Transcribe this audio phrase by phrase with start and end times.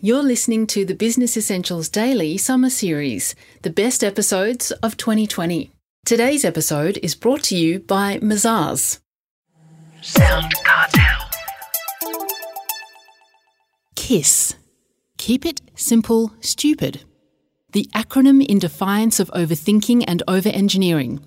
[0.00, 5.72] You're listening to the Business Essentials Daily Summer Series, the best episodes of 2020.
[6.06, 9.00] Today's episode is brought to you by Mazars.
[10.00, 11.28] Sound Cartel.
[13.96, 14.54] KISS.
[15.16, 17.02] Keep it simple, stupid.
[17.72, 21.24] The acronym in defiance of overthinking and overengineering.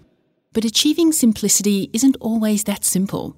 [0.54, 3.36] But achieving simplicity isn't always that simple.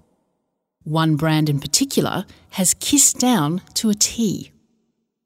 [0.84, 4.53] One brand in particular has kissed down to a T.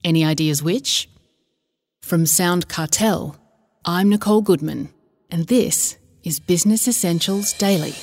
[0.07, 1.09] Any ideas which?
[2.01, 3.35] From Sound Cartel,
[3.83, 4.87] I'm Nicole Goodman,
[5.29, 7.93] and this is Business Essentials Daily.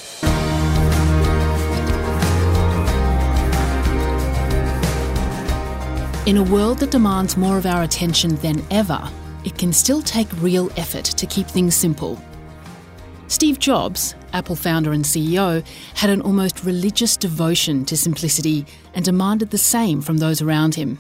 [6.26, 9.10] In a world that demands more of our attention than ever,
[9.46, 12.22] it can still take real effort to keep things simple.
[13.28, 19.48] Steve Jobs, Apple founder and CEO, had an almost religious devotion to simplicity and demanded
[19.48, 20.98] the same from those around him.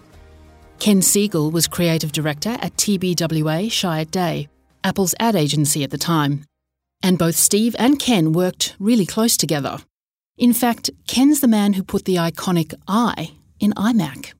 [0.78, 4.48] Ken Segall was creative director at TBWA Chiat Day,
[4.82, 6.44] Apple's ad agency at the time.
[7.02, 9.78] And both Steve and Ken worked really close together.
[10.36, 14.32] In fact, Ken's the man who put the iconic I in iMac.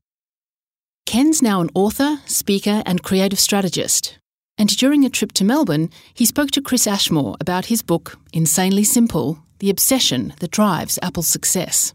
[1.07, 4.19] Ken's now an author, speaker, and creative strategist.
[4.59, 8.85] And during a trip to Melbourne, he spoke to Chris Ashmore about his book, Insanely
[8.85, 11.95] Simple The Obsession That Drives Apple's Success.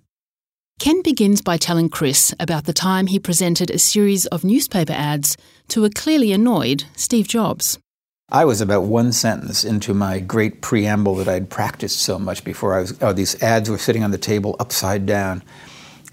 [0.80, 5.36] Ken begins by telling Chris about the time he presented a series of newspaper ads
[5.68, 7.78] to a clearly annoyed Steve Jobs.
[8.32, 12.78] I was about one sentence into my great preamble that I'd practiced so much before.
[12.78, 15.44] I was, oh, these ads were sitting on the table upside down.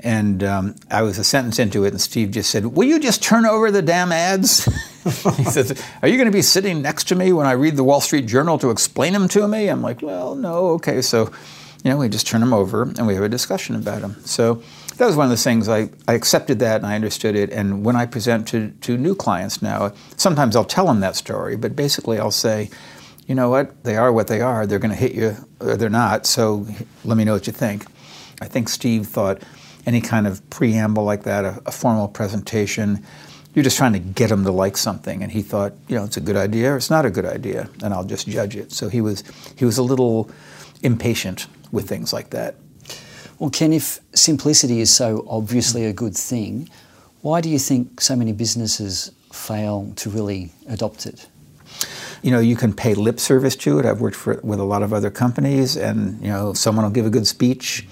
[0.00, 3.22] And um, I was a sentence into it, and Steve just said, Will you just
[3.22, 4.64] turn over the damn ads?
[5.04, 7.84] he says, Are you going to be sitting next to me when I read the
[7.84, 9.68] Wall Street Journal to explain them to me?
[9.68, 11.02] I'm like, Well, no, okay.
[11.02, 11.30] So,
[11.84, 14.16] you know, we just turn them over and we have a discussion about them.
[14.24, 14.62] So
[14.96, 17.50] that was one of the things I, I accepted that and I understood it.
[17.50, 21.56] And when I present to, to new clients now, sometimes I'll tell them that story,
[21.56, 22.70] but basically I'll say,
[23.26, 24.66] you know what, they are what they are.
[24.66, 26.26] They're going to hit you or they're not.
[26.26, 26.66] So
[27.04, 27.84] let me know what you think.
[28.40, 29.42] I think Steve thought
[29.84, 33.04] any kind of preamble like that, a, a formal presentation,
[33.54, 35.22] you're just trying to get him to like something.
[35.22, 37.70] And he thought, you know, it's a good idea or it's not a good idea,
[37.82, 38.70] and I'll just judge it.
[38.72, 39.24] So he was
[39.56, 40.30] he was a little
[40.82, 42.56] impatient with things like that.
[43.38, 46.70] Well, Ken, if simplicity is so obviously a good thing,
[47.20, 51.28] why do you think so many businesses fail to really adopt it?
[52.22, 53.84] You know, you can pay lip service to it.
[53.84, 57.04] I've worked for, with a lot of other companies, and you know, someone will give
[57.04, 57.86] a good speech,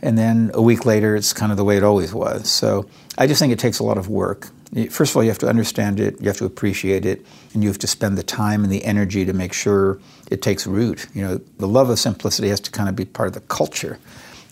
[0.00, 2.48] and then a week later, it's kind of the way it always was.
[2.48, 4.50] So I just think it takes a lot of work.
[4.90, 7.68] First of all, you have to understand it, you have to appreciate it, and you
[7.68, 9.98] have to spend the time and the energy to make sure
[10.30, 11.06] it takes root.
[11.14, 13.98] You know, the love of simplicity has to kind of be part of the culture.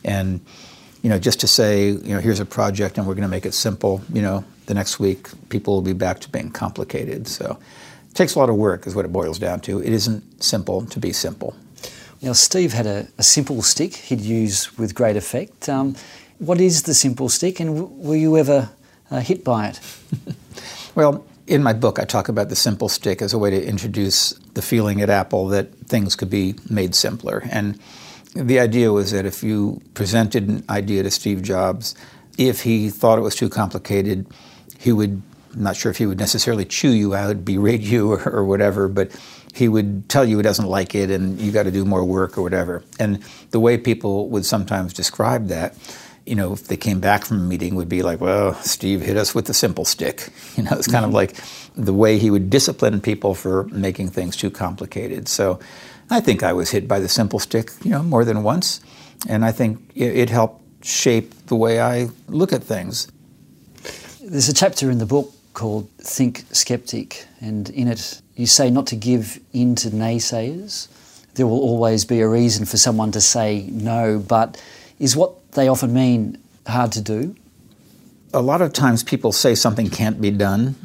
[0.04, 0.40] And,
[1.02, 3.46] you know, just to say, you know, here's a project and we're going to make
[3.46, 7.26] it simple, you know, the next week people will be back to being complicated.
[7.26, 7.58] So
[8.08, 9.80] it takes a lot of work, is what it boils down to.
[9.80, 11.56] It isn't simple to be simple.
[12.20, 15.68] Now, Steve had a, a simple stick he'd use with great effect.
[15.68, 15.96] Um,
[16.38, 18.70] what is the simple stick, and w- were you ever
[19.12, 19.80] uh, hit by it?
[20.94, 24.30] well, in my book, I talk about the simple stick as a way to introduce
[24.54, 27.42] the feeling at Apple that things could be made simpler.
[27.50, 27.78] And
[28.34, 31.94] the idea was that if you presented an idea to Steve Jobs,
[32.38, 34.26] if he thought it was too complicated,
[34.78, 35.20] he would,
[35.54, 38.88] I'm not sure if he would necessarily chew you out, berate you, or, or whatever,
[38.88, 39.10] but
[39.52, 42.38] he would tell you he doesn't like it and you got to do more work
[42.38, 42.82] or whatever.
[42.98, 45.76] And the way people would sometimes describe that,
[46.26, 49.16] you know, if they came back from a meeting, would be like, well, Steve hit
[49.16, 50.28] us with the simple stick.
[50.56, 51.06] You know, it's kind mm-hmm.
[51.06, 51.34] of like
[51.76, 55.26] the way he would discipline people for making things too complicated.
[55.26, 55.58] So
[56.10, 58.82] I think I was hit by the simple stick, you know, more than once.
[59.26, 63.10] And I think it, it helped shape the way I look at things.
[64.20, 68.86] There's a chapter in the book called Think Skeptic, and in it you say not
[68.88, 70.88] to give in to naysayers.
[71.34, 74.62] There will always be a reason for someone to say no, but
[74.98, 77.34] is what they often mean hard to do?
[78.34, 80.76] A lot of times people say something can't be done.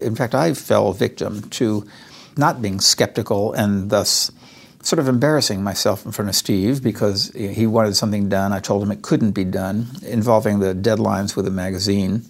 [0.00, 1.86] In fact, I fell victim to
[2.36, 4.30] not being skeptical and thus
[4.82, 8.52] sort of embarrassing myself in front of Steve because he wanted something done.
[8.52, 12.22] I told him it couldn't be done, involving the deadlines with the magazine.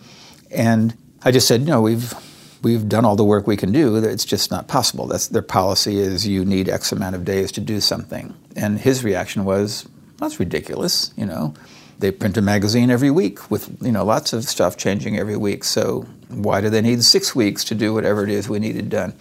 [0.53, 2.15] And I just said, you know, we've
[2.63, 3.97] we've done all the work we can do.
[3.97, 5.07] It's just not possible.
[5.07, 8.35] That's their policy is you need X amount of days to do something.
[8.57, 9.87] And his reaction was,
[10.25, 11.13] that's ridiculous.
[11.17, 11.55] You know,
[11.99, 15.65] they print a magazine every week with you know lots of stuff changing every week.
[15.65, 19.15] So why do they need six weeks to do whatever it is we needed done?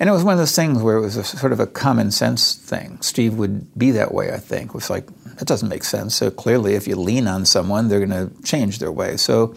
[0.00, 2.10] And it was one of those things where it was a sort of a common
[2.10, 2.96] sense thing.
[3.02, 4.70] Steve would be that way, I think.
[4.70, 5.06] It was like,
[5.36, 6.14] that doesn't make sense.
[6.14, 9.18] So clearly, if you lean on someone, they're going to change their way.
[9.18, 9.54] So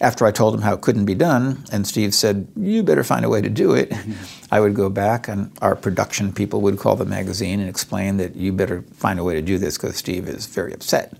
[0.00, 3.24] after I told him how it couldn't be done, and Steve said, You better find
[3.24, 3.92] a way to do it,
[4.50, 8.34] I would go back, and our production people would call the magazine and explain that
[8.36, 11.12] you better find a way to do this because Steve is very upset.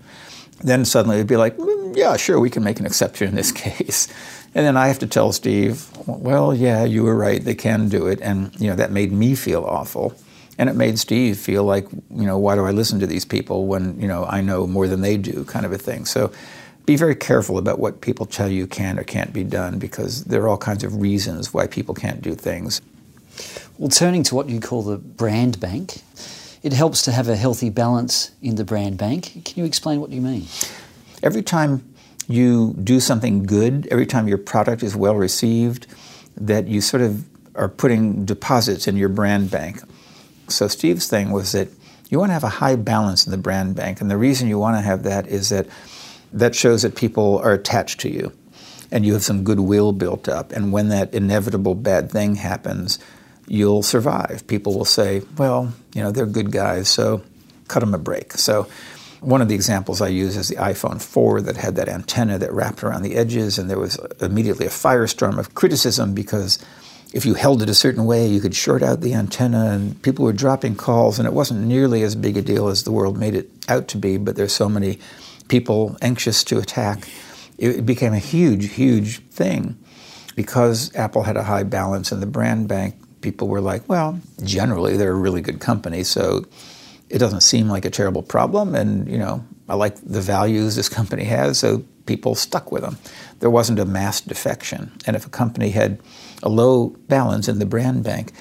[0.63, 3.51] Then suddenly it'd be like, mm, Yeah, sure, we can make an exception in this
[3.67, 4.07] case.
[4.53, 8.07] And then I have to tell Steve, Well, yeah, you were right, they can do
[8.07, 8.19] it.
[8.21, 10.15] And, you know, that made me feel awful.
[10.57, 13.65] And it made Steve feel like, you know, why do I listen to these people
[13.65, 16.05] when, you know, I know more than they do, kind of a thing.
[16.05, 16.31] So
[16.85, 20.41] be very careful about what people tell you can or can't be done because there
[20.41, 22.81] are all kinds of reasons why people can't do things.
[23.77, 26.01] Well, turning to what you call the brand bank,
[26.63, 29.43] it helps to have a healthy balance in the brand bank.
[29.45, 30.45] Can you explain what you mean?
[31.23, 31.83] Every time
[32.27, 35.87] you do something good, every time your product is well received,
[36.37, 37.25] that you sort of
[37.55, 39.81] are putting deposits in your brand bank.
[40.47, 41.69] So Steve's thing was that
[42.09, 44.59] you want to have a high balance in the brand bank, and the reason you
[44.59, 45.67] want to have that is that
[46.33, 48.31] that shows that people are attached to you
[48.91, 50.51] and you have some goodwill built up.
[50.51, 52.99] And when that inevitable bad thing happens,
[53.47, 54.45] you'll survive.
[54.47, 57.21] People will say, well, you know, they're good guys, so
[57.67, 58.33] cut them a break.
[58.33, 58.67] So
[59.21, 62.51] one of the examples I use is the iPhone 4 that had that antenna that
[62.51, 66.59] wrapped around the edges, and there was immediately a firestorm of criticism because
[67.13, 70.25] if you held it a certain way, you could short out the antenna, and people
[70.25, 73.35] were dropping calls, and it wasn't nearly as big a deal as the world made
[73.35, 74.97] it out to be, but there's so many
[75.51, 77.09] people anxious to attack.
[77.57, 79.77] It became a huge, huge thing
[80.33, 82.95] because Apple had a high balance in the brand bank.
[83.19, 86.45] People were like, well, generally they're a really good company, so
[87.09, 88.73] it doesn't seem like a terrible problem.
[88.73, 92.97] And, you know, I like the values this company has, so people stuck with them.
[93.41, 94.89] There wasn't a mass defection.
[95.05, 95.99] And if a company had
[96.41, 98.31] a low balance in the brand bank,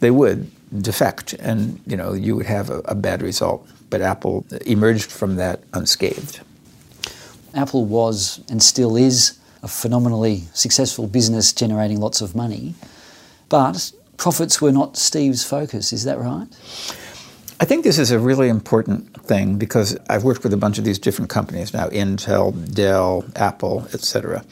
[0.00, 0.50] they would
[0.82, 3.66] defect and, you know, you would have a, a bad result.
[3.88, 6.40] But Apple emerged from that unscathed.
[7.54, 12.74] Apple was and still is a phenomenally successful business generating lots of money,
[13.48, 16.46] but profits were not Steve's focus, is that right?
[17.60, 20.84] I think this is a really important thing because I've worked with a bunch of
[20.84, 24.44] these different companies now Intel, Dell, Apple, etc.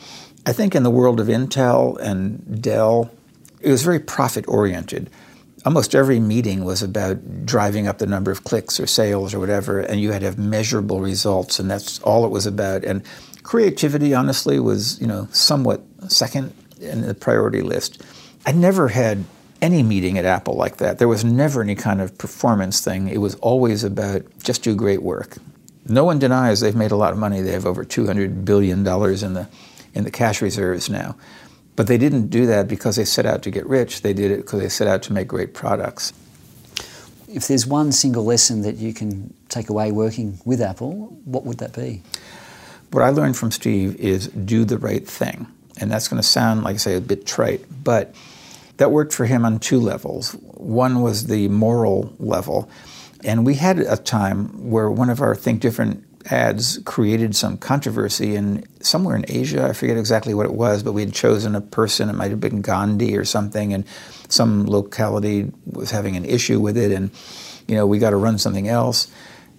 [0.45, 3.11] I think in the world of Intel and Dell,
[3.61, 5.09] it was very profit oriented
[5.67, 9.81] almost every meeting was about driving up the number of clicks or sales or whatever,
[9.81, 12.85] and you had to have measurable results, and that's all it was about.
[12.85, 13.03] And
[13.43, 18.03] creativity, honestly, was you know somewhat second in the priority list.
[18.47, 19.25] I never had
[19.61, 20.99] any meeting at Apple like that.
[20.99, 23.09] There was never any kind of performance thing.
[23.09, 25.37] It was always about just do great work.
[25.89, 27.41] No one denies they've made a lot of money.
[27.41, 29.49] They have over two hundred billion dollars in the
[29.95, 31.17] in the cash reserves now.
[31.77, 34.03] But they didn't do that because they set out to get rich.
[34.03, 36.13] They did it because they set out to make great products.
[37.29, 41.59] If there's one single lesson that you can take away working with Apple, what would
[41.59, 42.03] that be?
[42.93, 45.47] What I learned from Steve is do the right thing.
[45.79, 48.15] And that's going to sound, like I say, a bit trite, but
[48.79, 50.33] that worked for him on two levels.
[50.33, 52.71] One was the moral level.
[53.25, 58.37] And we had a time where one of our Think Different ads created some controversy
[58.37, 59.67] in somewhere in Asia.
[59.67, 62.09] I forget exactly what it was, but we had chosen a person.
[62.09, 63.85] It might have been Gandhi or something, and
[64.29, 67.11] some locality was having an issue with it, and
[67.67, 69.09] you know we got to run something else.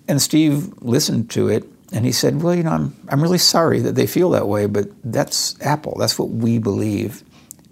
[0.07, 3.79] And Steve listened to it, and he said, "Well, you know, I'm I'm really sorry
[3.81, 5.95] that they feel that way, but that's Apple.
[5.99, 7.23] That's what we believe,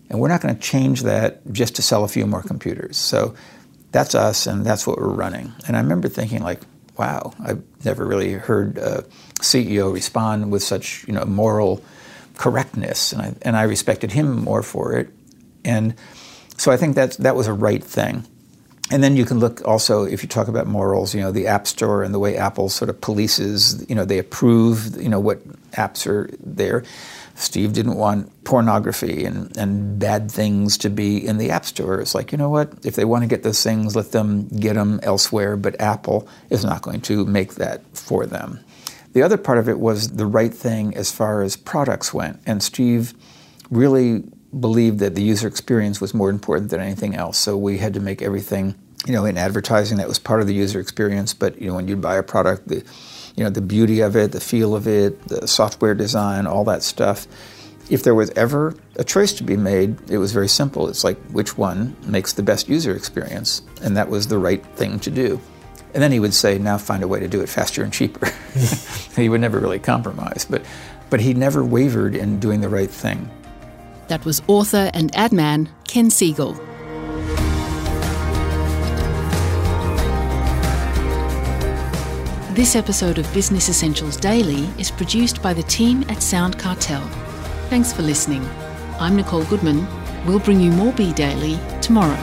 [0.09, 3.35] and we're not going to change that just to sell a few more computers." So.
[3.91, 5.53] That's us, and that's what we're running.
[5.67, 6.59] And I remember thinking, like,
[6.97, 9.03] wow, I've never really heard a
[9.41, 11.83] CEO respond with such you know moral
[12.35, 15.09] correctness, and I, and I respected him more for it.
[15.63, 15.95] And
[16.57, 18.25] so I think that that was a right thing.
[18.91, 21.65] And then you can look also, if you talk about morals, you know, the App
[21.65, 25.43] Store and the way Apple sort of polices, you know, they approve, you know, what
[25.71, 26.83] apps are there.
[27.35, 31.99] Steve didn't want pornography and, and bad things to be in the App Store.
[31.99, 32.73] It's like, you know what?
[32.85, 36.63] If they want to get those things, let them get them elsewhere, but Apple is
[36.63, 38.61] not going to make that for them.
[39.11, 42.41] The other part of it was the right thing as far as products went.
[42.45, 43.13] And Steve
[43.69, 44.23] really
[44.57, 47.37] believed that the user experience was more important than anything else.
[47.37, 48.75] So we had to make everything,
[49.05, 51.33] you know, in advertising that was part of the user experience.
[51.33, 52.83] But, you know, when you buy a product, the
[53.35, 56.83] you know, the beauty of it, the feel of it, the software design, all that
[56.83, 57.27] stuff.
[57.89, 60.87] If there was ever a choice to be made, it was very simple.
[60.87, 64.99] It's like which one makes the best user experience, and that was the right thing
[65.01, 65.39] to do.
[65.93, 68.27] And then he would say, now find a way to do it faster and cheaper.
[69.15, 70.63] he would never really compromise, but,
[71.09, 73.29] but he never wavered in doing the right thing.
[74.07, 76.59] That was author and ad man Ken Segall.
[82.55, 87.01] This episode of Business Essentials Daily is produced by the team at Sound Cartel.
[87.67, 88.47] Thanks for listening.
[88.97, 89.85] I'm Nicole Goodman.
[90.25, 92.15] We'll bring you more Bee Daily tomorrow.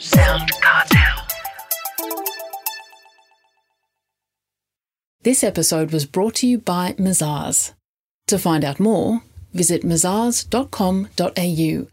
[0.00, 1.26] Sound Cartel.
[5.22, 7.72] This episode was brought to you by Mazars.
[8.28, 9.22] To find out more,
[9.54, 11.86] visit mazars.com.au.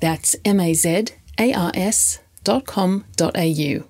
[0.00, 1.04] That's M A Z
[1.38, 3.84] A R S dot com dot au.